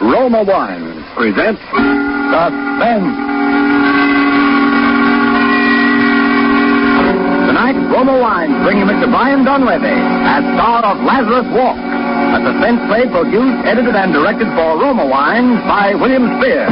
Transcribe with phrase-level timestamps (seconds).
[0.00, 1.60] Roma Wine presents
[2.30, 3.16] Suspense.
[7.48, 9.08] Tonight, Roma Wine bring you Mr.
[9.08, 9.96] Brian Donlevy
[10.28, 15.56] as star of Lazarus Walk, a suspense play produced, edited, and directed for Roma Wine
[15.64, 16.68] by William Spier.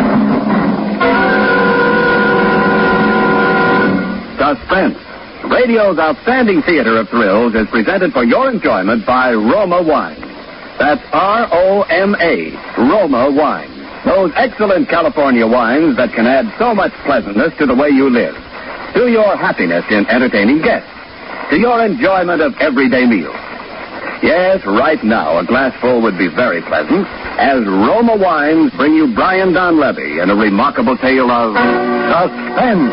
[4.36, 4.98] Suspense.
[5.48, 10.23] Radio's outstanding theater of thrills is presented for your enjoyment by Roma Wine.
[10.78, 13.70] That's R-O-M-A, Roma Wine.
[14.04, 18.34] Those excellent California wines that can add so much pleasantness to the way you live.
[18.94, 20.90] To your happiness in entertaining guests.
[21.50, 23.34] To your enjoyment of everyday meals.
[24.22, 27.06] Yes, right now, a glassful would be very pleasant
[27.38, 31.54] as Roma Wines bring you Brian Donlevy in a remarkable tale of
[32.10, 32.92] suspense.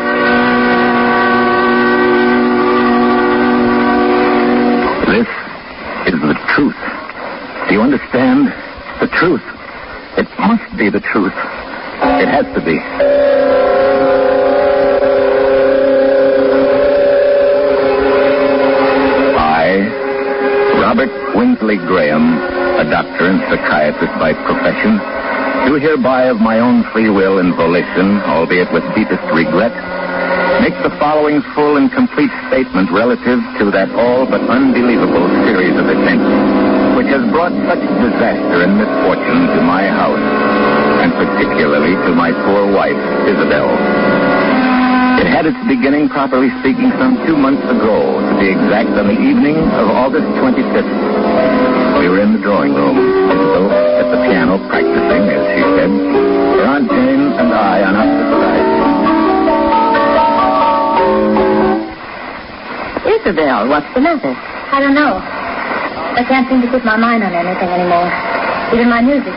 [5.08, 5.28] This
[6.14, 6.91] is the truth.
[7.68, 8.48] Do you understand?
[9.00, 9.42] The truth.
[10.18, 11.32] It must be the truth.
[12.20, 12.78] It has to be.
[19.38, 19.88] I,
[20.82, 22.36] Robert Winsley Graham,
[22.78, 24.98] a doctor and psychiatrist by profession,
[25.66, 29.72] do hereby of my own free will and volition, albeit with deepest regret,
[30.60, 35.88] make the following full and complete statement relative to that all but unbelievable series of
[35.88, 36.51] events
[37.02, 40.22] which has brought such disaster and misfortune to my house,
[41.02, 42.94] and particularly to my poor wife,
[43.26, 43.66] Isabel.
[45.18, 49.18] It had its beginning, properly speaking, some two months ago, to be exact, on the
[49.18, 51.98] evening of August 25th.
[51.98, 53.66] We were in the drawing room, Isabel
[53.98, 58.70] at the piano practicing, as she said, her Aunt Jane and I on opposite sides.
[63.10, 64.38] Isabel, what's the matter?
[64.70, 65.41] I don't know.
[66.16, 68.08] I can't seem to put my mind on anything anymore.
[68.72, 69.32] Even my music.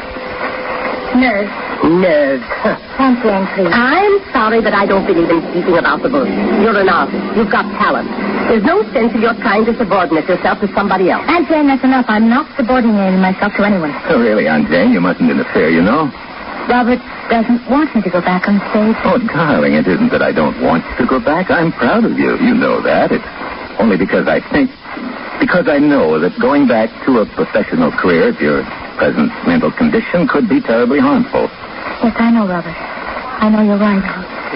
[1.16, 1.52] Nerves.
[1.84, 2.44] Nerves.
[3.00, 3.72] Aunt Jane, please.
[3.72, 6.32] I'm sorry, but I don't believe in speaking about the bush.
[6.60, 7.24] You're an artist.
[7.36, 8.10] You've got talent.
[8.52, 11.24] There's no sense in your trying to subordinate yourself to somebody else.
[11.28, 12.06] Aunt Jane, that's enough.
[12.08, 13.96] I'm not subordinating myself to anyone.
[14.08, 16.12] Oh, really, Aunt Jane, you mustn't interfere, you know.
[16.68, 17.00] Robert
[17.30, 18.98] doesn't want me to go back on stage.
[19.06, 21.52] Oh, darling, it isn't that I don't want you to go back.
[21.52, 22.38] I'm proud of you.
[22.42, 23.12] You know that.
[23.12, 23.26] It's
[23.80, 24.72] only because I think,
[25.40, 28.64] because I know that going back to a professional career at your
[28.98, 31.48] present mental condition could be terribly harmful.
[32.04, 32.76] Yes, I know, Robert.
[32.76, 34.04] I know you're right.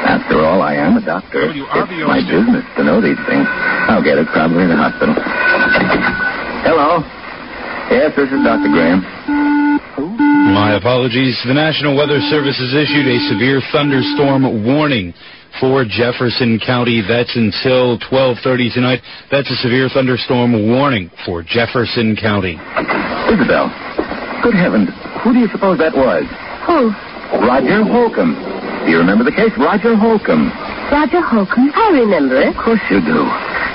[0.08, 1.52] After all, I am a doctor.
[1.52, 3.46] It's my business to know these things.
[3.92, 5.16] I'll get it probably in the hospital.
[6.64, 7.04] Hello.
[7.92, 8.70] Yes, this is Dr.
[8.70, 9.49] Graham.
[10.08, 11.40] My apologies.
[11.46, 15.14] The National Weather Service has issued a severe thunderstorm warning
[15.60, 17.02] for Jefferson County.
[17.02, 19.02] That's until 12:30 tonight.
[19.32, 22.60] That's a severe thunderstorm warning for Jefferson County.
[23.28, 23.68] Isabel.
[24.42, 24.90] Good heavens.
[25.24, 26.24] Who do you suppose that was?
[26.66, 26.92] Who?
[27.46, 28.36] Roger Holcomb.
[28.86, 29.52] Do you remember the case?
[29.58, 30.50] Roger Holcomb.
[30.92, 31.72] Roger Holcomb.
[31.76, 32.56] I remember it.
[32.56, 33.28] Of course you do.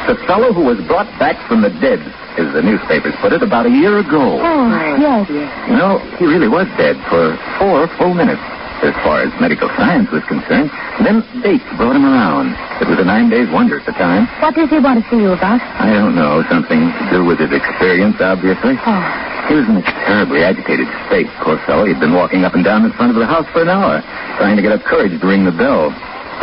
[0.07, 2.01] The fellow who was brought back from the dead,
[2.37, 4.37] as the newspapers put it, about a year ago.
[4.37, 4.69] Oh,
[5.01, 5.29] yes.
[5.31, 8.43] You know, he really was dead for four full minutes,
[8.85, 10.69] as far as medical science was concerned.
[11.01, 12.53] And then Bates brought him around.
[12.85, 14.29] It was a nine days wonder at the time.
[14.45, 15.63] What does he want to see you about?
[15.81, 18.77] I don't know, something to do with his experience, obviously.
[18.85, 19.03] Oh.
[19.49, 21.85] He was in a terribly agitated state, poor fellow.
[21.85, 24.01] He'd been walking up and down in front of the house for an hour,
[24.37, 25.93] trying to get up courage to ring the bell.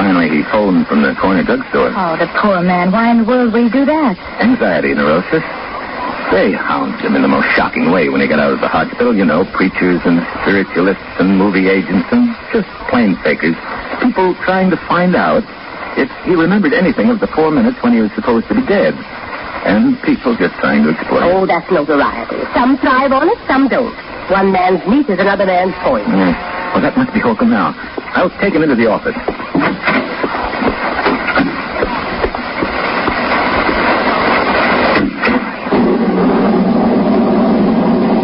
[0.01, 1.93] Finally, he phoned from the corner drugstore.
[1.93, 2.89] Oh, the poor man.
[2.91, 4.17] Why in the world would he do that?
[4.41, 5.45] Anxiety neurosis.
[6.33, 9.15] They hounded him in the most shocking way when he got out of the hospital.
[9.15, 13.53] You know, preachers and spiritualists and movie agents and just plain fakers.
[14.01, 15.45] People trying to find out
[16.01, 18.97] if he remembered anything of the four minutes when he was supposed to be dead.
[19.65, 21.23] And people just trying to explain.
[21.23, 22.41] Oh, that's notoriety.
[22.53, 23.93] Some thrive on it, some don't.
[24.29, 26.09] One man's meat is another man's poison.
[26.11, 26.73] Yeah.
[26.73, 27.73] Well, that must be Holcomb now.
[28.15, 29.15] I'll take him into the office.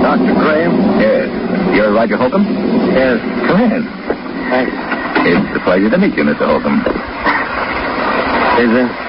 [0.01, 0.33] Dr.
[0.33, 0.73] Graham?
[0.99, 1.75] Yes.
[1.75, 2.45] You're Roger Holcomb?
[2.93, 3.19] Yes.
[3.47, 3.83] Come in.
[4.49, 4.73] Thanks.
[5.27, 6.45] It's a pleasure to meet you, Mr.
[6.47, 6.79] Holcomb.
[8.57, 9.06] Is it?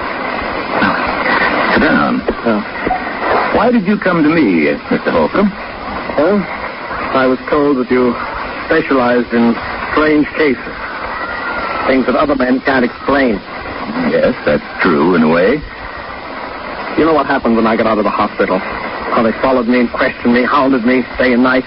[1.79, 2.19] Sit down.
[2.43, 2.59] Oh.
[3.55, 5.15] Why did you come to me, Mr.
[5.15, 5.47] Holcomb?
[6.19, 6.43] Well,
[7.15, 8.11] I was told that you
[8.67, 9.55] specialized in
[9.95, 10.75] strange cases.
[11.87, 13.39] Things that other men can't explain.
[14.11, 15.55] Yes, that's true in a way.
[16.99, 18.59] You know what happened when I got out of the hospital?
[18.59, 21.63] How they followed me and questioned me, hounded me day and night,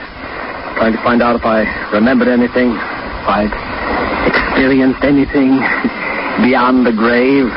[0.76, 3.48] trying to find out if I remembered anything, if I'd
[4.28, 5.56] experienced anything
[6.44, 7.48] beyond the grave.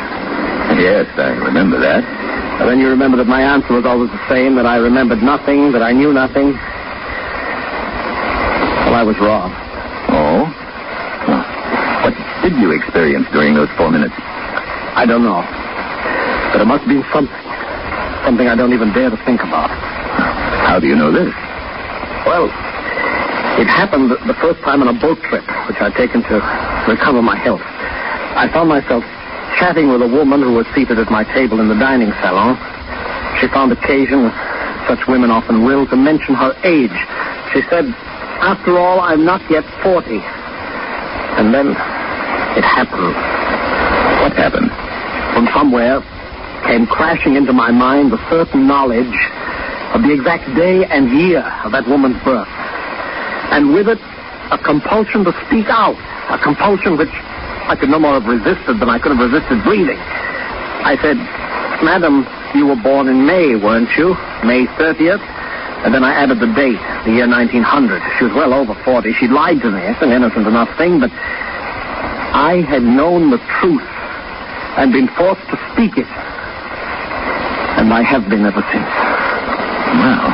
[0.80, 2.15] Yes, I remember that.
[2.60, 5.72] And then you remember that my answer was always the same, that I remembered nothing,
[5.74, 6.54] that I knew nothing.
[8.88, 9.52] Well, I was wrong.
[10.16, 10.48] Oh?
[12.08, 14.16] What did you experience during those four minutes?
[14.96, 15.44] I don't know.
[16.56, 17.36] But it must have been something.
[18.24, 19.70] Something I don't even dare to think about.
[20.64, 21.30] How do you know this?
[22.26, 22.48] Well,
[23.60, 26.36] it happened the first time on a boat trip, which I'd taken to
[26.88, 27.62] recover my health.
[27.62, 29.04] I found myself
[29.60, 32.56] chatting with a woman who was seated at my table in the dining salon.
[33.40, 34.32] She found occasion,
[34.88, 36.96] such women often will, to mention her age.
[37.54, 37.86] She said,
[38.44, 40.20] After all, I'm not yet 40.
[41.40, 41.72] And then
[42.56, 43.16] it happened.
[44.24, 44.72] What happened?
[45.34, 46.02] From somewhere
[46.68, 49.16] came crashing into my mind the certain knowledge
[49.94, 52.48] of the exact day and year of that woman's birth.
[53.52, 54.00] And with it,
[54.52, 55.96] a compulsion to speak out.
[56.30, 57.14] A compulsion which
[57.68, 59.98] I could no more have resisted than I could have resisted breathing.
[59.98, 61.18] I said,
[61.82, 64.14] Madam, you were born in May, weren't you?
[64.46, 65.22] May 30th?
[65.82, 68.02] And then I added the date, the year 1900.
[68.18, 69.14] She was well over 40.
[69.14, 69.82] She'd lied to me.
[69.82, 73.86] It's an innocent enough thing, but I had known the truth
[74.78, 76.10] and been forced to speak it.
[77.82, 78.94] And I have been ever since.
[79.98, 80.30] Well.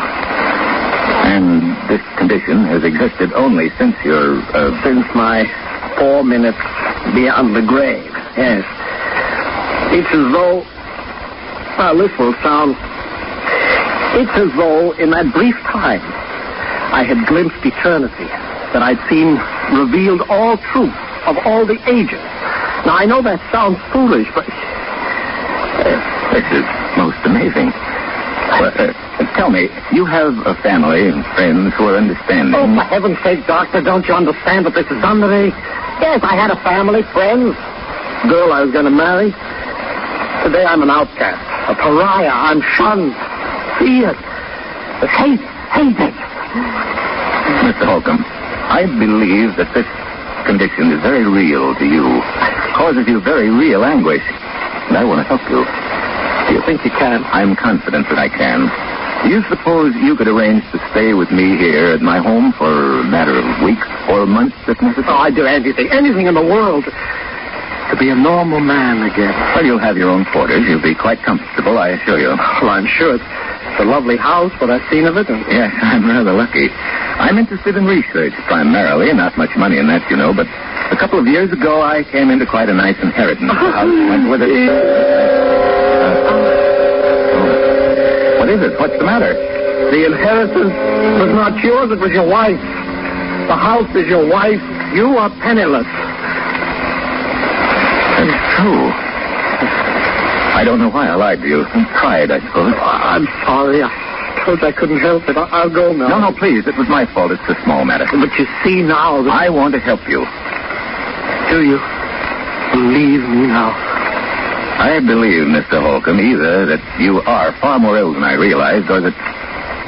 [1.32, 5.48] And this condition has existed only since your, uh, Since my
[5.98, 6.60] four minutes
[7.14, 8.64] beyond the grave, yes.
[9.92, 10.64] It's as though.
[11.78, 12.76] Well, this will sound.
[14.16, 16.02] It's as though in that brief time
[16.92, 18.28] I had glimpsed eternity,
[18.76, 19.40] that I'd seen
[19.72, 20.96] revealed all truth
[21.26, 22.20] of all the ages.
[22.84, 24.44] Now, I know that sounds foolish, but.
[26.36, 26.66] this is
[27.00, 27.72] most amazing.
[28.60, 28.92] Well, uh,
[29.40, 32.56] tell me, you have a family and friends who are understanding.
[32.56, 35.56] Oh, for heaven's sake, Doctor, don't you understand that this is to me?
[36.02, 37.54] Yes, I had a family, friends,
[38.26, 39.30] girl I was going to marry.
[40.42, 41.38] Today I'm an outcast,
[41.70, 42.34] a pariah.
[42.34, 43.14] I'm shunned,
[43.78, 44.18] feared,
[45.14, 46.14] hate, hated.
[47.70, 47.86] Mr.
[47.86, 49.86] Holcomb, I believe that this
[50.50, 52.10] condition is very real to you,
[52.74, 54.26] causes you very real anguish,
[54.90, 55.62] and I want to help you.
[56.50, 57.22] Do you think you can?
[57.30, 58.74] I'm confident that I can.
[59.24, 63.02] Do you suppose you could arrange to stay with me here at my home for
[63.02, 65.06] a matter of weeks or months if necessary?
[65.14, 69.30] Oh, I'd do anything, anything in the world to be a normal man again.
[69.54, 70.66] Well, you'll have your own quarters.
[70.66, 72.34] You'll be quite comfortable, I assure you.
[72.34, 73.24] Well, I'm sure it's,
[73.70, 75.30] it's a lovely house, what I've seen of it.
[75.30, 75.46] And...
[75.52, 76.70] Yes, I'm rather lucky.
[76.74, 80.48] I'm interested in research primarily, not much money in that, you know, but
[80.90, 83.52] a couple of years ago I came into quite a nice inheritance.
[83.54, 85.81] The house went with it.
[88.52, 88.58] Oh.
[88.58, 88.80] What is it?
[88.80, 89.34] What's the matter?
[89.92, 90.76] The inheritance
[91.24, 92.60] was not yours, it was your wife's.
[93.48, 94.64] The house is your wife's.
[94.96, 95.88] You are penniless.
[98.20, 98.92] It's true.
[100.52, 101.64] I don't know why I lied to you.
[101.96, 102.74] Pride, I suppose.
[102.76, 103.82] Oh, I'm sorry.
[103.84, 105.38] I told I couldn't help it.
[105.38, 106.10] I- I'll go now.
[106.10, 106.68] No, no, please.
[106.68, 107.32] It was my fault.
[107.32, 108.06] It's a small matter.
[108.12, 109.32] But you see now that...
[109.32, 110.28] I want to help you.
[111.50, 111.80] Do you
[112.76, 113.91] believe me now?
[114.82, 115.80] I believe, Mr.
[115.80, 119.14] Holcomb, either that you are far more ill than I realized, or that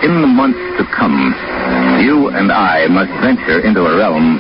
[0.03, 1.33] in the months to come,
[2.05, 4.38] you and I must venture into a realm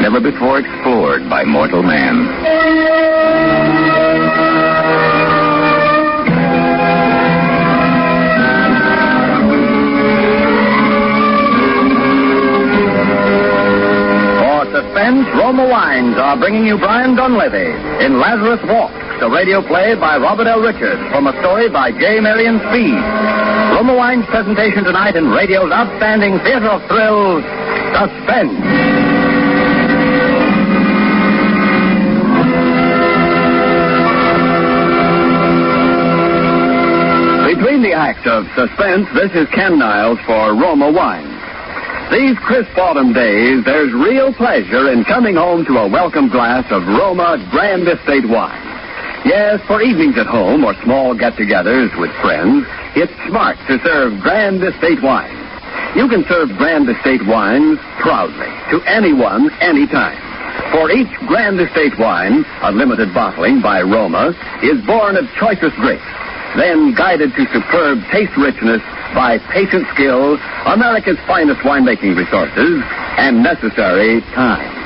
[0.00, 2.30] never before explored by mortal man.
[14.38, 19.94] For suspense, Roma Wines are bringing you Brian Donlevy in Lazarus Walks, a radio play
[19.94, 20.60] by Robert L.
[20.60, 22.20] Richards from a story by J.
[22.20, 23.00] Marion Speed.
[23.72, 27.44] Roma Wines' presentation tonight in radio's outstanding theater of thrills,
[27.96, 28.52] Suspense.
[37.56, 41.32] Between the acts of suspense, this is Ken Niles for Roma Wines.
[42.12, 46.82] These crisp autumn days, there's real pleasure in coming home to a welcome glass of
[46.86, 48.65] Roma Grand Estate wine.
[49.26, 52.64] Yes, for evenings at home or small get-togethers with friends,
[52.94, 55.34] it's smart to serve Grand Estate wine.
[55.96, 60.14] You can serve Grand Estate wines proudly to anyone, anytime.
[60.70, 64.30] For each Grand Estate wine, a limited bottling by Roma,
[64.62, 66.06] is born of choicest grapes.
[66.56, 68.80] then guided to superb taste richness
[69.14, 72.80] by patient skill, America's finest winemaking resources,
[73.18, 74.85] and necessary time.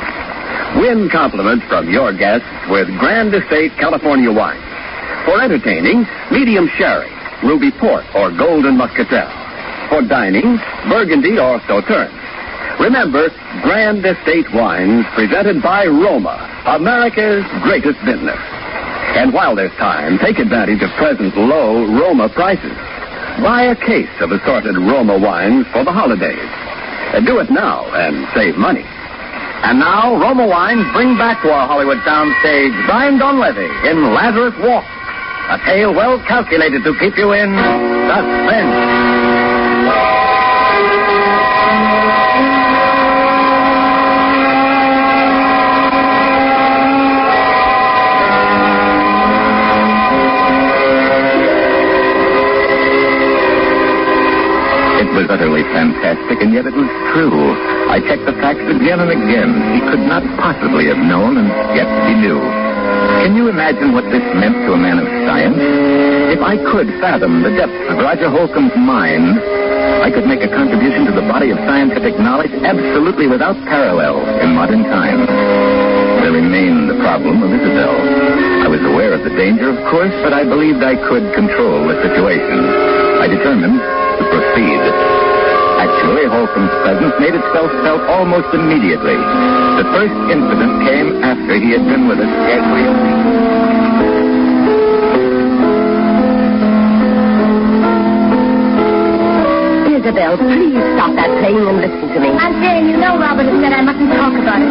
[0.76, 4.60] Win compliments from your guests with Grand Estate California wine.
[5.26, 7.10] For entertaining, medium sherry,
[7.42, 9.28] ruby port, or golden muscatel.
[9.90, 10.58] For dining,
[10.88, 12.14] burgundy or sauterne.
[12.78, 13.28] Remember,
[13.62, 18.38] Grand Estate Wines, presented by Roma, America's greatest vintner.
[19.18, 22.76] And while there's time, take advantage of present low Roma prices.
[23.42, 26.48] Buy a case of assorted Roma wines for the holidays.
[27.26, 28.86] Do it now and save money.
[29.62, 34.84] And now, Roma wines bring back to our Hollywood soundstage Brian Donlevy in Lazarus Walk,
[35.50, 37.50] a tale well calculated to keep you in
[38.08, 38.99] suspense.
[56.38, 57.34] And yet it was true.
[57.90, 59.50] I checked the facts again and again.
[59.74, 62.38] He could not possibly have known, and yet he knew.
[63.26, 65.58] Can you imagine what this meant to a man of science?
[66.30, 69.42] If I could fathom the depths of Roger Holcomb's mind,
[70.00, 74.54] I could make a contribution to the body of scientific knowledge absolutely without parallel in
[74.54, 75.26] modern times.
[76.22, 77.92] There remained the problem of Isabel.
[78.64, 82.00] I was aware of the danger, of course, but I believed I could control the
[82.06, 82.62] situation.
[83.20, 85.19] I determined to proceed.
[85.80, 89.16] Actually, Holcomb's presence made itself felt almost immediately.
[89.16, 94.20] The first incident came after he had been with us every week.
[99.96, 102.28] Isabel, please stop that playing and listen to me.
[102.28, 104.68] I'm Jane, you know Robert has said I mustn't talk about it.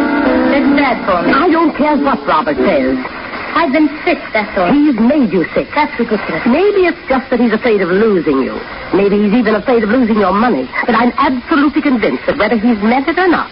[0.62, 1.34] It's bad for me.
[1.34, 3.19] I don't care what Robert says.
[3.54, 4.72] I've been sick, that's all.
[4.72, 5.68] He's made you sick.
[5.74, 6.42] That's ridiculous.
[6.46, 8.56] Maybe it's just that he's afraid of losing you.
[8.94, 10.68] Maybe he's even afraid of losing your money.
[10.86, 13.50] But I'm absolutely convinced that whether he's meant it or not,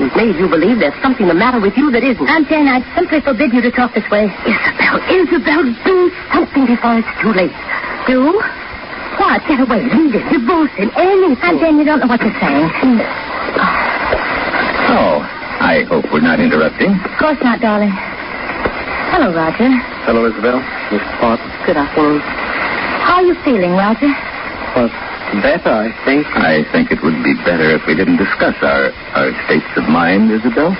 [0.00, 2.26] he's made you believe there's something the matter with you that isn't.
[2.26, 4.26] Aunt Jane, I simply forbid you to talk this way.
[4.48, 7.54] Isabel, Isabel, do something before it's too late.
[8.08, 8.40] Do?
[9.20, 9.38] What?
[9.46, 9.86] Get away.
[9.86, 10.24] Leave it.
[10.32, 10.90] Divorce him.
[10.98, 11.38] Anything.
[11.46, 12.66] Aunt Jane, you don't know what you're saying.
[14.90, 15.22] Oh,
[15.62, 16.90] I hope we're not interrupting.
[16.90, 17.94] Of course not, darling.
[19.14, 19.70] Hello, Roger.
[20.10, 20.58] Hello, Isabel.
[20.90, 21.46] Miss Parton.
[21.64, 22.18] Good afternoon.
[23.06, 24.10] How are you feeling, Roger?
[24.74, 24.90] Well,
[25.38, 26.26] better, I think.
[26.34, 30.32] I think it would be better if we didn't discuss our, our states of mind,
[30.34, 30.74] Isabel.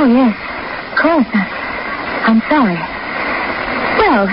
[0.00, 0.32] Oh, yes.
[0.32, 1.28] Of course.
[1.36, 2.76] I- I'm sorry.
[4.00, 4.24] Well,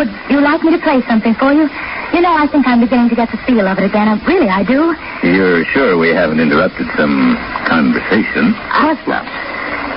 [0.00, 1.68] would you like me to play something for you?
[2.16, 4.08] You know, I think I'm beginning to get the feel of it again.
[4.08, 4.96] Uh, Really, I do.
[5.22, 7.36] You're sure we haven't interrupted some
[7.68, 8.56] conversation?
[8.56, 9.24] Of course not.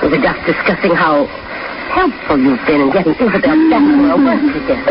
[0.04, 1.26] We were just discussing how
[1.94, 4.82] helpful you've been in getting Isabel back to her work again.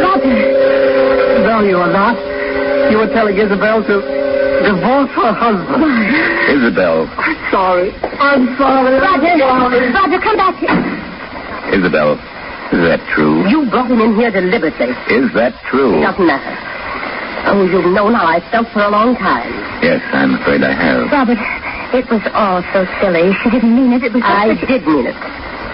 [0.00, 0.38] Roger.
[1.44, 2.16] No, you are not.
[2.90, 3.96] You were telling Isabel to
[4.64, 5.84] divorce her husband.
[6.48, 7.92] Isabel, I'm sorry.
[8.16, 8.96] I'm sorry.
[8.96, 9.92] Roger.
[9.92, 10.72] Roger, come back here.
[11.76, 12.16] Isabel,
[12.72, 13.46] is that true?
[13.48, 14.96] You brought him in here deliberately.
[15.12, 15.98] Is that true?
[16.00, 16.56] It doesn't matter.
[17.46, 19.52] Oh, you've known how I felt for a long time.
[19.82, 21.12] Yes, I'm afraid I have.
[21.12, 21.38] Robert,
[21.94, 23.32] it was all so silly.
[23.42, 24.02] She didn't mean it.
[24.02, 25.16] It was just I that- did mean it.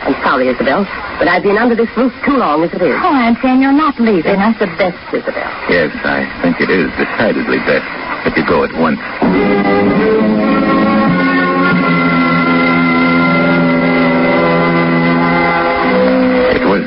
[0.02, 0.82] I'm sorry, Isabel,
[1.18, 2.98] but I've been under this roof too long as it is.
[2.98, 4.56] Oh, Aunt Jane, you're not leaving us.
[4.58, 5.50] It's the best, Isabel.
[5.70, 7.86] Yes, I think it is decidedly best
[8.26, 8.98] that you go at once.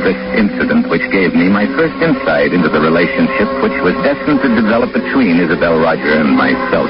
[0.06, 4.54] This incident which gave me my first insight into the relationship which was destined to
[4.54, 6.86] develop between Isabel Roger and myself.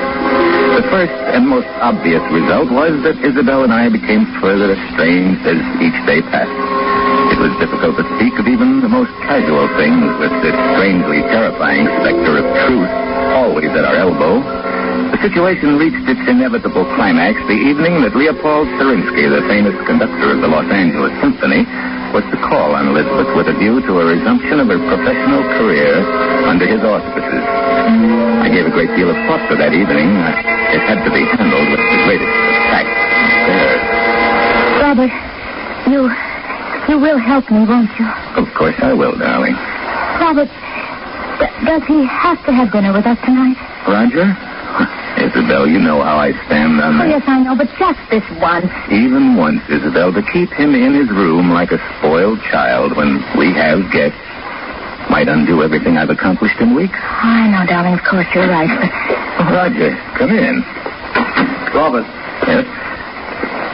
[0.75, 5.55] The first and most obvious result was that Isabel and I became further estranged as
[5.79, 6.51] each day passed.
[7.31, 11.87] It was difficult to speak of even the most casual things with this strangely terrifying
[12.03, 12.91] specter of truth
[13.31, 14.43] always at our elbow.
[15.15, 20.43] The situation reached its inevitable climax the evening that Leopold Serinsky, the famous conductor of
[20.43, 21.63] the Los Angeles Symphony,
[22.15, 25.99] was to call on Elizabeth with a view to a resumption of her professional career
[26.47, 27.43] under his auspices.
[28.39, 30.15] I gave a great deal of thought to that evening.
[30.71, 32.31] It had to be handled with the greatest
[32.71, 32.87] tact.
[34.79, 35.11] Robert,
[35.91, 36.07] you,
[36.87, 38.07] you will help me, won't you?
[38.39, 39.59] Of course I will, darling.
[40.23, 43.59] Robert, d- does he have to have dinner with us tonight?
[43.91, 44.31] Roger?
[45.17, 47.07] Isabel, you know how I stand on that.
[47.07, 48.71] Oh, yes, I know, but just this once.
[48.91, 53.53] Even once, Isabel, to keep him in his room like a spoiled child when we
[53.53, 54.19] have guests
[55.09, 56.97] might undo everything I've accomplished in weeks.
[56.97, 58.89] I know, darling, of course you're right, but...
[59.53, 60.61] Roger, come in.
[61.73, 62.05] Robert,
[62.47, 62.65] Yes?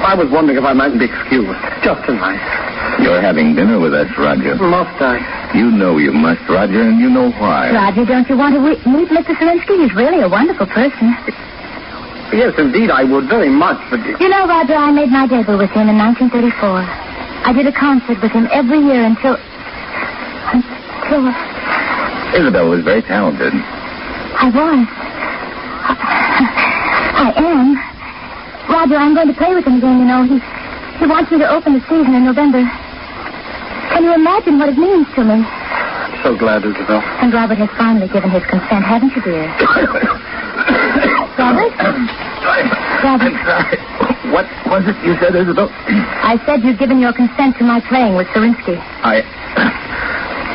[0.01, 1.59] I was wondering if I mightn't be excused.
[1.83, 2.70] Just a tonight.
[3.01, 4.55] You're having dinner with us, Roger.
[4.55, 5.51] Must I?
[5.57, 7.71] You know you must, Roger, and you know why.
[7.73, 9.33] Roger, don't you want to we- meet Mr.
[9.35, 9.81] Selinsky?
[9.81, 11.15] He's really a wonderful person.
[12.31, 13.99] Yes, indeed, I would very much, but...
[14.21, 16.55] You know, Roger, I made my debut with him in 1934.
[17.43, 19.35] I did a concert with him every year until...
[20.53, 21.27] Until...
[22.39, 23.51] Isabel was very talented.
[23.51, 24.87] I was.
[27.19, 27.75] I am.
[28.71, 30.23] Roger, I'm going to play with him again, you know.
[30.23, 30.39] He,
[30.99, 32.63] he wants me to open the season in November.
[33.93, 35.43] Can you imagine what it means to me?
[35.43, 37.01] I'm so glad, Isabel.
[37.21, 39.47] And Robert has finally given his consent, haven't you, dear?
[41.37, 41.73] Robert?
[43.03, 43.33] Robert,
[44.31, 45.69] What was it you said, Isabel?
[46.23, 48.77] I said you'd given your consent to my playing with Serinsky.
[49.03, 49.21] I.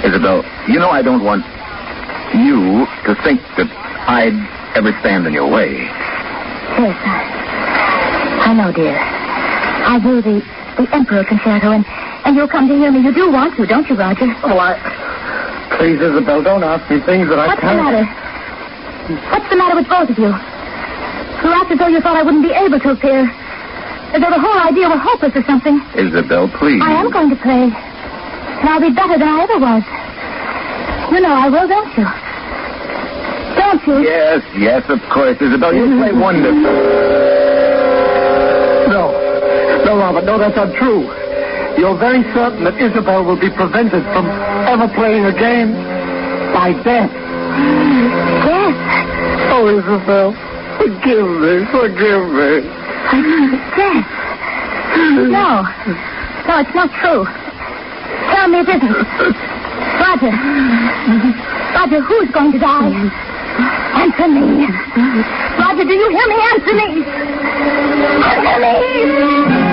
[0.07, 1.45] Isabel, you know I don't want
[2.35, 3.69] you to think that
[4.09, 4.37] I'd
[4.77, 5.73] ever stand in your way.
[6.79, 8.97] Yes, I, I know, dear.
[8.99, 10.43] I do the,
[10.77, 11.85] the Emperor Concerto, and,
[12.27, 12.99] and you'll come to hear me.
[13.07, 14.27] You do want to, don't you, Roger?
[14.43, 14.75] Oh, I...
[15.79, 17.79] Please, Isabel, don't ask me things that I What's can't...
[17.79, 19.31] What's the matter?
[19.31, 20.35] What's the matter with both of you?
[20.35, 23.31] You act as though you thought I wouldn't be able to appear.
[24.11, 25.79] As though the whole idea were hopeless or something.
[25.95, 26.83] Isabel, please.
[26.83, 27.71] I am going to play.
[27.71, 29.87] And I'll be better than I ever was.
[31.15, 32.07] You know I will, don't you?
[33.55, 34.03] Don't you?
[34.03, 35.71] Yes, yes, of course, Isabel.
[35.71, 36.75] You play wonderful.
[38.91, 39.15] No.
[39.87, 41.07] No, Robert, no, that's not true.
[41.79, 44.27] You're very certain that Isabel will be prevented from
[44.67, 45.75] ever playing again
[46.53, 47.13] by death.
[48.45, 48.79] Death?
[49.53, 50.33] Oh, Isabel,
[50.81, 52.65] forgive me, forgive me.
[53.77, 54.05] Yes.
[55.29, 55.69] No.
[56.49, 57.29] No, it's not true.
[58.33, 58.97] Tell me it isn't.
[60.01, 60.33] Roger.
[61.77, 62.89] Roger, who's going to die?
[64.01, 64.67] Answer me.
[65.61, 66.39] Roger, do you hear me?
[66.57, 67.05] Answer me.
[68.25, 69.66] Answer me.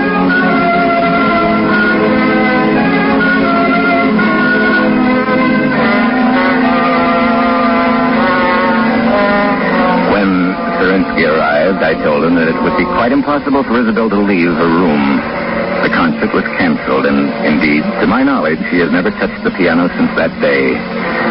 [10.83, 14.19] When Serinsky arrived, I told him that it would be quite impossible for Isabel to
[14.19, 15.15] leave her room.
[15.79, 19.87] The concert was canceled, and indeed, to my knowledge, she has never touched the piano
[19.95, 20.75] since that day.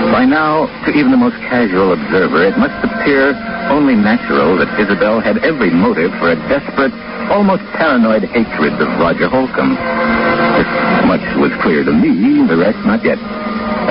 [0.08, 3.36] By now, to even the most casual observer, it must appear
[3.68, 6.96] only natural that Isabel had every motive for a desperate,
[7.28, 9.76] almost paranoid hatred of Roger Holcomb.
[9.76, 10.70] This
[11.04, 13.20] much was clear to me, the rest not yet.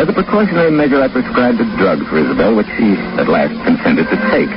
[0.01, 4.09] As a precautionary measure, I prescribed a drug for Isabel, which she at last consented
[4.09, 4.49] to take.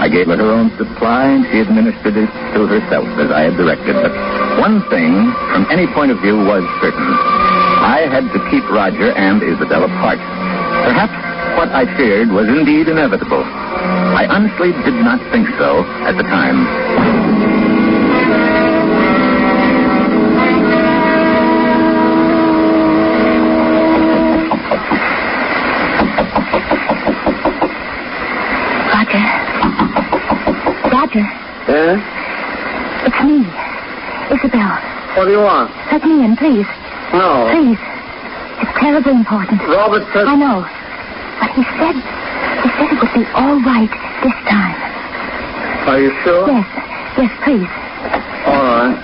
[0.00, 3.56] I gave her her own supply, and she administered it to herself as I had
[3.56, 3.92] directed.
[3.92, 4.12] But
[4.60, 5.12] one thing,
[5.52, 7.12] from any point of view, was certain.
[7.82, 10.18] I had to keep Roger and Isabel apart.
[10.88, 11.16] Perhaps
[11.56, 13.44] what I feared was indeed inevitable.
[13.44, 17.45] I honestly did not think so at the time.
[31.06, 31.22] Roger,
[31.70, 33.06] Eh?
[33.06, 33.46] it's me.
[34.34, 34.74] Isabel.
[35.14, 35.70] What do you want?
[35.92, 36.66] Let me in, please.
[37.14, 37.46] No.
[37.46, 37.78] Please.
[38.58, 39.62] It's terribly important.
[39.70, 40.26] Robert said...
[40.26, 40.66] I know.
[41.38, 43.90] But he said, he said it would be all right
[44.26, 44.74] this time.
[45.86, 46.50] Are you sure?
[46.50, 46.66] Yes.
[47.22, 47.70] Yes, please.
[48.50, 48.98] All right.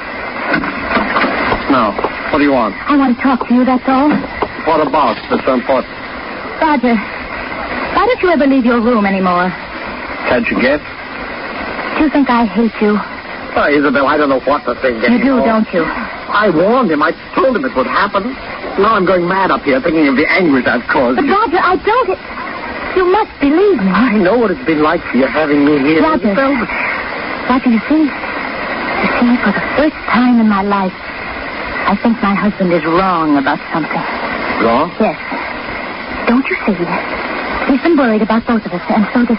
[1.70, 1.94] Now,
[2.32, 2.74] what do you want?
[2.90, 4.10] I want to talk to you, that's all.
[4.66, 5.14] What about
[5.46, 5.94] so important?
[6.58, 9.50] Roger, why don't you ever leave your room anymore?
[10.26, 10.80] Can't you guess?
[12.02, 12.98] You think I hate you?
[12.98, 15.62] Oh, Isabel, I don't know what to think You do, anymore.
[15.62, 15.86] don't you?
[15.86, 16.98] I warned him.
[16.98, 18.26] I told him it would happen.
[18.82, 21.30] Now I'm going mad up here thinking of the anguish I've caused But you.
[21.30, 22.18] Roger, I don't.
[22.98, 23.86] You must believe me.
[23.94, 26.02] I know what it's been like for you having me here.
[26.02, 26.26] Roger.
[26.34, 26.58] Isabel,
[27.46, 30.96] Roger, you see, you see, for the first time in my life,
[31.86, 34.02] I think my husband is wrong about something.
[34.58, 34.90] Wrong?
[34.98, 35.14] Yes.
[36.26, 36.74] Don't you see?
[37.70, 39.38] He's been worried about both of us, and so this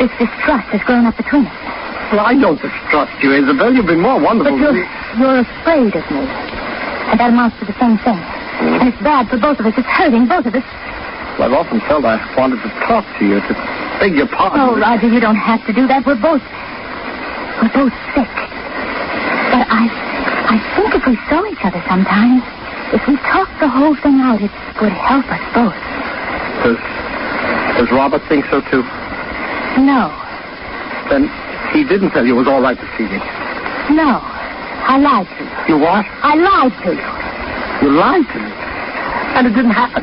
[0.00, 1.79] this distrust has grown up between us.
[2.10, 3.70] Well, I don't distrust you, Isabel.
[3.72, 4.82] You've been more wonderful But you're,
[5.14, 6.26] you're afraid of me.
[7.06, 8.18] And that amounts to the same thing.
[8.18, 9.74] And it's bad for both of us.
[9.78, 10.66] It's hurting both of us.
[11.38, 13.52] I've often felt I wanted to talk to you, to
[14.02, 14.58] beg your pardon.
[14.58, 16.04] Oh, Roger, you don't have to do that.
[16.04, 16.42] We're both...
[17.62, 18.34] We're both sick.
[19.54, 19.86] But I...
[20.50, 22.42] I think if we saw each other sometimes,
[22.90, 24.50] if we talked the whole thing out, it
[24.82, 25.78] would help us both.
[26.66, 26.78] Does,
[27.78, 28.82] does Robert think so, too?
[29.78, 30.10] No.
[31.08, 31.30] Then
[31.72, 33.18] he didn't tell you it was all right to see me.
[33.94, 34.20] No.
[34.20, 35.76] I lied to you.
[35.76, 36.04] You what?
[36.06, 37.08] I lied to you.
[37.86, 38.52] You lied to me.
[39.38, 40.02] And it didn't happen.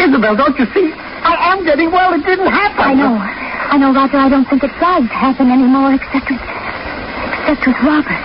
[0.00, 0.92] Isabel, don't you see?
[0.94, 2.14] I am getting well.
[2.14, 2.80] It didn't happen.
[2.80, 3.14] I know.
[3.14, 4.16] I know, Roger.
[4.16, 6.40] I don't think it does happen anymore, except with...
[6.40, 8.22] except with Robert.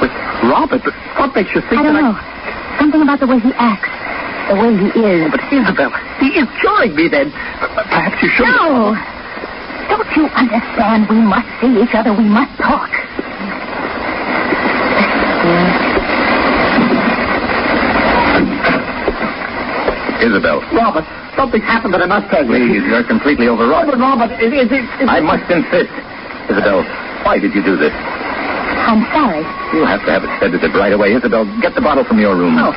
[0.00, 0.14] With
[0.48, 0.80] Robert?
[0.84, 2.16] But what makes you think I don't that know.
[2.78, 3.90] Something about the way he acts.
[4.48, 5.28] The way he is.
[5.28, 5.92] But Isabel,
[6.22, 7.30] he is curing me then.
[7.30, 8.48] Perhaps you should.
[8.48, 8.96] No!
[9.88, 11.08] Don't you understand?
[11.08, 12.12] We must see each other.
[12.12, 12.90] We must talk.
[20.20, 22.50] Isabel, Robert, something happened that I must tell you.
[22.50, 23.86] please, you're completely overwrought.
[23.86, 24.66] Robert, Robert, it is.
[24.66, 25.90] It, it, I must insist.
[26.50, 26.82] Isabel,
[27.22, 27.92] why did you do this?
[27.94, 29.46] I'm sorry.
[29.72, 31.14] You'll have to have it sedative right away.
[31.14, 32.58] Isabel, get the bottle from your room.
[32.58, 32.72] Oh.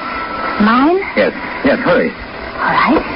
[0.61, 0.99] Mine?
[1.17, 1.33] Yes,
[1.65, 2.11] yes, hurry.
[2.11, 3.10] All right.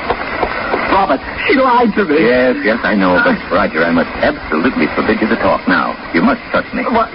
[0.96, 2.24] Robert, she lied to me.
[2.24, 5.92] Yes, yes, I know, but Roger, I must absolutely forbid you to talk now.
[6.16, 6.88] You must trust me.
[6.88, 7.12] What?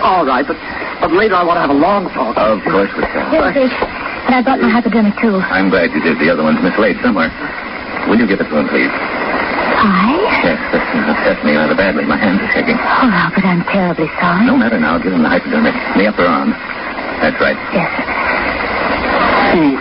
[0.00, 0.56] All right, but
[1.04, 2.32] but later I want to have a long talk.
[2.40, 3.28] Of course we shall.
[3.28, 3.72] Here it is.
[4.24, 5.36] And I brought my hypodermic, too.
[5.36, 6.16] I'm glad you did.
[6.16, 7.28] The other one's mislaid somewhere.
[8.08, 8.88] Will you give it to him, please?
[8.88, 10.16] I?
[10.40, 10.80] Yes, this
[11.12, 12.08] upset me rather badly.
[12.08, 12.80] My hands are shaking.
[12.80, 14.48] Oh, Albert, I'm terribly sorry.
[14.48, 14.96] No matter now.
[14.96, 15.76] Give him the hypodermic.
[15.92, 16.56] In the upper arm.
[17.20, 17.56] That's right.
[17.76, 17.92] Yes.
[19.52, 19.76] Hmm.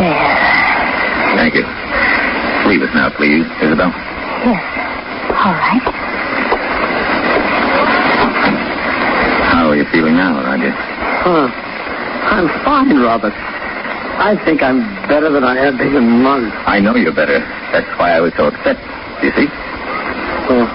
[0.00, 0.40] There.
[1.36, 1.64] Thank you.
[2.70, 3.90] Leave us now, please, Isabel.
[4.46, 4.62] Yes.
[5.42, 5.82] All right.
[9.50, 10.70] How are you feeling now, Roger?
[10.70, 11.50] Huh.
[12.30, 13.34] I'm fine, Robert.
[14.22, 16.54] I think I'm better than I have been in months.
[16.64, 17.40] I know you're better.
[17.74, 18.78] That's why I was so upset.
[19.18, 19.50] You see?
[20.46, 20.70] Uh,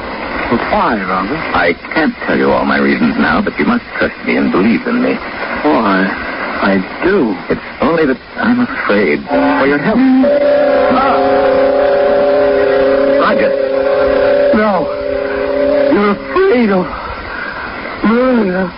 [0.75, 1.39] why, Robert?
[1.55, 4.85] I can't tell you all my reasons now, but you must trust me and believe
[4.85, 5.13] in me.
[5.63, 6.11] Why?
[6.59, 7.31] I do.
[7.47, 11.14] It's only that I'm afraid for your health.
[13.35, 14.55] Roger.
[14.55, 14.87] No.
[15.91, 16.85] You're afraid of
[18.05, 18.71] murder.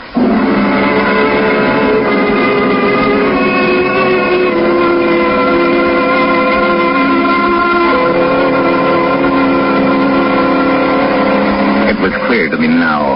[11.88, 13.16] It was clear to me now.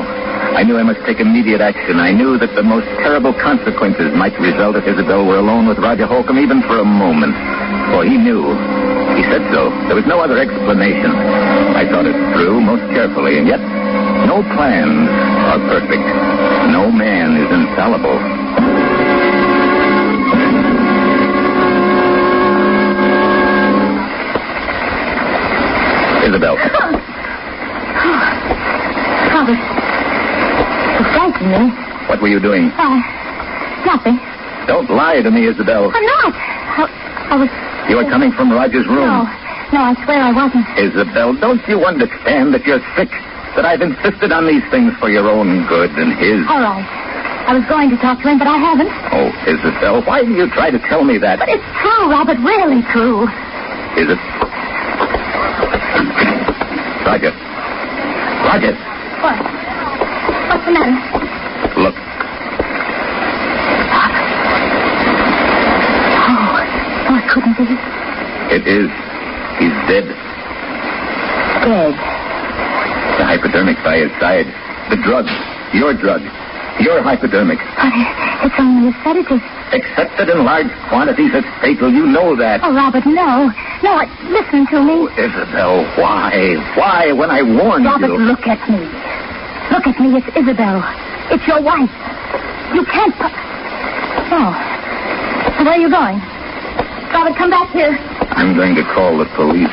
[0.56, 1.98] I knew I must take immediate action.
[1.98, 6.06] I knew that the most terrible consequences might result if Isabel were alone with Roger
[6.06, 7.34] Holcomb even for a moment.
[7.92, 9.01] For he knew.
[9.22, 9.70] He said so.
[9.86, 11.14] There was no other explanation.
[11.14, 13.62] I thought it through most carefully, and yet
[14.26, 15.06] no plans
[15.46, 16.02] are perfect.
[16.74, 18.18] No man is infallible.
[26.26, 26.58] Isabel.
[30.98, 31.70] You frightened me.
[32.10, 32.72] What were you doing?
[32.74, 32.98] Uh,
[33.86, 34.18] nothing.
[34.66, 35.92] Don't lie to me, Isabel.
[35.94, 36.34] I'm not.
[36.34, 37.61] I, I was...
[37.90, 39.06] You were coming from Roger's room.
[39.08, 39.28] No.
[39.72, 40.68] No, I swear I wasn't.
[40.78, 43.10] Isabel, don't you understand that you're sick?
[43.56, 46.44] That I've insisted on these things for your own good and his?
[46.48, 46.84] All right.
[47.48, 48.92] I was going to talk to him, but I haven't.
[49.12, 51.40] Oh, Isabel, why do you try to tell me that?
[51.40, 52.40] But it's true, Robert.
[52.40, 53.28] Really true.
[54.00, 54.20] Is it?
[57.04, 57.32] Roger.
[58.48, 58.72] Roger,
[59.20, 59.36] What?
[60.48, 60.96] What's the matter?
[61.80, 61.96] look.
[66.24, 66.56] Oh,
[67.08, 67.66] oh, it couldn't be.
[68.54, 68.92] It is.
[69.60, 70.06] He's dead.
[71.64, 71.94] Dead.
[73.20, 74.48] The hypodermic by his side.
[74.90, 75.26] The drug.
[75.74, 76.22] Your drug.
[76.84, 77.60] Your hypodermic.
[77.80, 77.94] But
[78.44, 79.42] it's only a sedative.
[79.72, 81.88] Except that in large quantities it's fatal.
[81.94, 82.60] You know that.
[82.64, 83.48] Oh, Robert, no.
[83.86, 83.94] No,
[84.28, 85.08] listen to me.
[85.08, 86.60] Oh, Isabel, why?
[86.76, 88.20] Why when I warned Robert, you?
[88.20, 88.84] Robert, look at me.
[89.72, 90.18] Look at me.
[90.20, 90.84] It's Isabel.
[91.32, 91.92] It's your wife.
[92.76, 93.16] You can't.
[93.16, 93.40] pu-
[94.34, 94.52] Oh.
[95.64, 96.20] Where are you going?
[97.14, 97.98] Robert, come back here.
[98.32, 99.68] I'm going to call the police.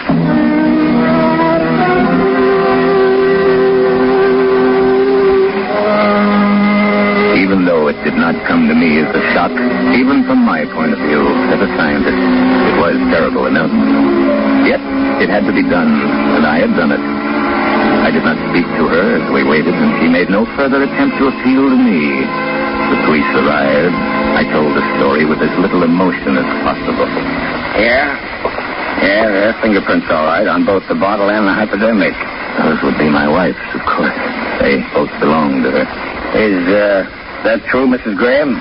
[7.38, 9.52] Even though it did not come to me as a shock,
[9.94, 11.22] even from my point of view
[11.54, 13.70] as a scientist, it was terrible enough.
[14.66, 14.82] Yet
[15.22, 15.88] it had to be done,
[16.36, 17.00] and I had done it.
[17.00, 21.16] I did not speak to her as we waited, and she made no further attempt
[21.18, 22.26] to appeal to me.
[22.90, 24.07] The police arrived.
[24.36, 27.06] I told the story with as little emotion as possible.
[27.78, 28.18] Yeah?
[28.98, 32.14] Yeah, there are fingerprints all right on both the bottle and the hypodermic.
[32.58, 34.18] Those would be my wife's, of course.
[34.58, 35.86] They both belong to her.
[36.34, 37.06] Is, uh,
[37.46, 38.18] that true, Mrs.
[38.18, 38.58] Graham?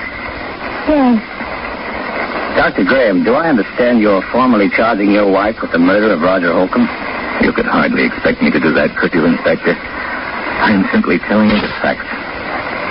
[0.88, 1.18] Yes.
[2.56, 2.86] Dr.
[2.86, 6.88] Graham, do I understand you're formally charging your wife with the murder of Roger Holcomb?
[7.42, 9.74] You could hardly expect me to do that, could you, Inspector?
[9.74, 12.06] I'm simply telling you the facts.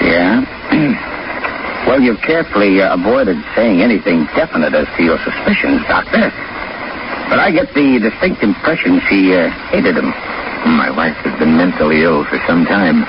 [0.02, 1.12] Yeah?
[1.86, 6.34] well, you've carefully uh, avoided saying anything definite as to your suspicions, Doctor.
[7.30, 10.10] But I get the distinct impression she uh, hated him.
[10.66, 13.06] My wife has been mentally ill for some time.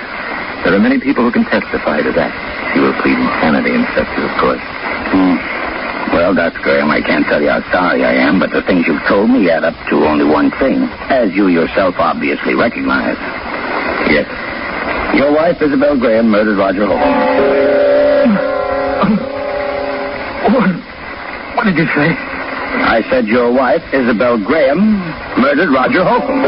[0.65, 2.33] There are many people who can testify to that.
[2.73, 4.61] She will plead insanity, Inspector, of course.
[5.09, 5.37] Hmm.
[6.13, 6.61] Well, Dr.
[6.61, 9.49] Graham, I can't tell you how sorry I am, but the things you've told me
[9.49, 13.17] add up to only one thing, as you yourself obviously recognize.
[14.09, 14.25] Yes.
[15.17, 17.66] Your wife, Isabel Graham, murdered Roger Holcomb.
[20.45, 22.13] Oh, what did you say?
[22.13, 25.00] I said your wife, Isabel Graham,
[25.39, 26.41] murdered Roger Holcomb.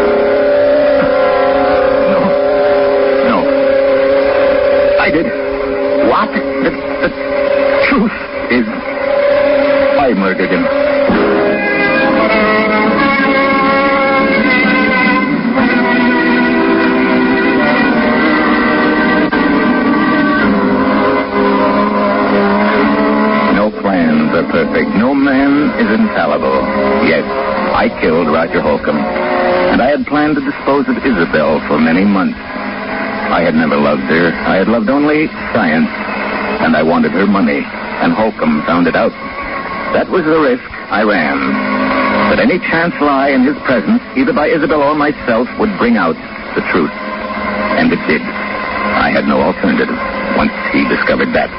[2.09, 2.21] No.
[3.25, 3.37] No.
[4.99, 5.25] I did.
[6.09, 6.29] What?
[6.29, 6.71] The,
[7.01, 7.09] the
[7.89, 8.11] truth
[8.51, 8.67] is,
[9.99, 10.88] I murdered him.
[26.09, 26.57] Infallible.
[27.05, 27.21] Yes,
[27.77, 28.97] I killed Roger Holcomb.
[28.97, 32.37] And I had planned to dispose of Isabel for many months.
[33.29, 34.33] I had never loved her.
[34.49, 35.89] I had loved only science.
[36.65, 37.61] And I wanted her money.
[38.01, 39.13] And Holcomb found it out.
[39.93, 41.37] That was the risk I ran.
[42.33, 46.17] That any chance lie in his presence, either by Isabel or myself, would bring out
[46.57, 46.93] the truth.
[47.77, 48.21] And it did.
[48.21, 49.93] I had no alternative
[50.35, 51.53] once he discovered that.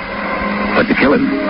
[0.75, 1.50] But to kill him.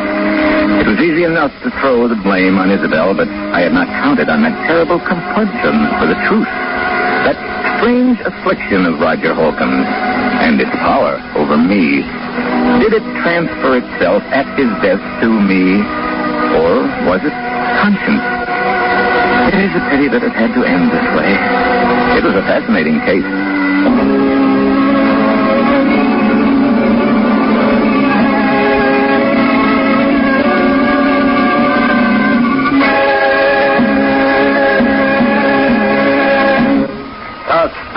[0.78, 4.30] It was easy enough to throw the blame on Isabel, but I had not counted
[4.30, 6.46] on that terrible compunction for the truth.
[7.26, 7.37] That
[7.80, 9.83] strange affliction of Roger Holcomb
[10.40, 12.06] and its power over me.
[12.80, 15.83] Did it transfer itself at his death to me,
[16.54, 17.35] or was it
[17.83, 18.24] conscience?
[19.50, 21.35] It is a pity that it had to end this way.
[22.16, 24.30] It was a fascinating case.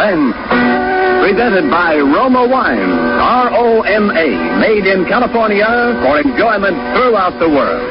[0.04, 2.92] Presented by Roma Wines,
[3.24, 5.64] R-O-M-A, made in California
[6.04, 7.88] for enjoyment throughout the world.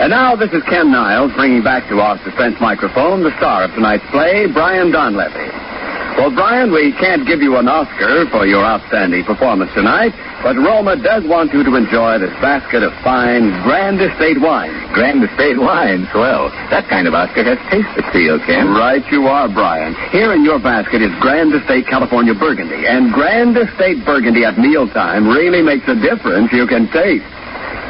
[0.00, 3.74] And now this is Ken Niles bringing back to our suspense microphone the star of
[3.76, 5.52] tonight's play, Brian Donlevy.
[6.16, 10.96] Well, Brian, we can't give you an Oscar for your outstanding performance tonight, but Roma
[10.96, 14.74] does want you to enjoy this basket of fine Grand Estate wine.
[14.92, 16.50] Grand Estate wine, swell.
[16.68, 18.68] That kind of Oscar has taste appeal, Ken.
[18.74, 19.94] Right you are, Brian.
[20.10, 25.28] Here in your basket is Grand Estate California Burgundy, and Grand Estate Burgundy at mealtime
[25.28, 27.31] really makes a difference you can taste.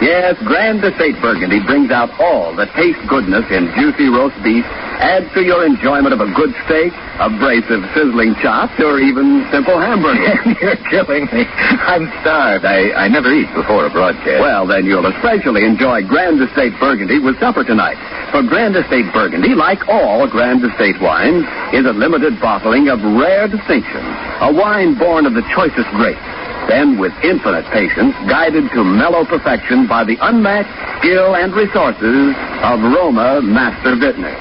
[0.03, 4.67] Yes, Grand Estate Burgundy brings out all the taste goodness in juicy roast beef,
[4.99, 6.91] adds to your enjoyment of a good steak,
[7.23, 10.35] a brace of sizzling chops, or even simple hamburger.
[10.59, 11.47] You're killing me.
[11.87, 12.67] I'm starved.
[12.67, 14.43] I, I never eat before a broadcast.
[14.43, 17.95] Well, then you'll especially enjoy Grand Estate Burgundy with supper tonight.
[18.35, 23.47] For Grand Estate Burgundy, like all Grand Estate wines, is a limited bottling of rare
[23.47, 24.03] distinction,
[24.43, 26.42] a wine born of the choicest grapes.
[26.69, 32.81] Then, with infinite patience, guided to mellow perfection by the unmatched skill and resources of
[32.81, 34.35] Roma Master Vintner.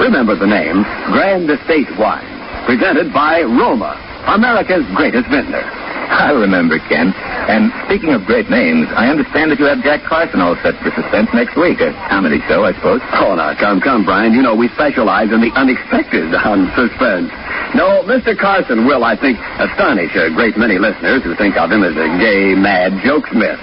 [0.00, 2.26] Remember the name Grand Estate Wine,
[2.66, 3.94] presented by Roma,
[4.26, 5.62] America's greatest vintner.
[6.14, 7.12] I remember, Ken.
[7.48, 10.90] And speaking of great names, I understand that you have Jack Carson all set for
[10.92, 11.80] suspense next week.
[11.80, 13.00] A comedy show, I suppose.
[13.12, 14.32] Oh, now, come, come, Brian.
[14.32, 17.30] You know we specialize in the unexpected on suspense.
[17.74, 18.38] No, Mr.
[18.38, 22.06] Carson will, I think, astonish a great many listeners who think of him as a
[22.22, 23.58] gay, mad jokesmith.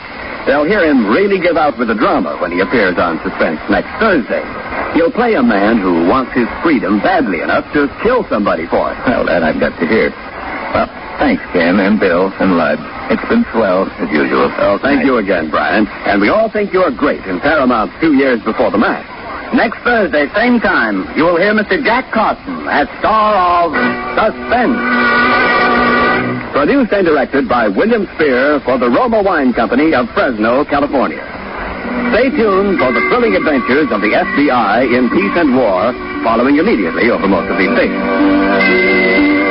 [0.45, 3.87] They'll hear him really give out with the drama when he appears on Suspense next
[4.01, 4.43] Thursday.
[4.95, 8.97] He'll play a man who wants his freedom badly enough to kill somebody for it.
[9.07, 10.09] Well, that I've got to hear.
[10.09, 12.79] Well, thanks, Ken, and Bill, and Lud.
[13.11, 14.51] It's been swell, as usual.
[14.57, 15.85] Oh, thank you again, Brian.
[16.09, 19.10] And we all think you're great in Paramount two years before the mast.
[19.53, 21.83] Next Thursday, same time, you will hear Mr.
[21.83, 23.75] Jack Carson as star of
[24.15, 24.79] Suspense.
[26.55, 31.19] Produced and directed by William Spier for the Roma Wine Company of Fresno, California.
[32.15, 35.91] Stay tuned for the thrilling adventures of the FBI in peace and war,
[36.23, 39.50] following immediately over most of these stations.